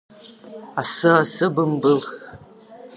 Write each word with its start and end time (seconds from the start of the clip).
Асы, 0.81 1.09
асы 1.21 1.45
бымбыл. 1.53 1.99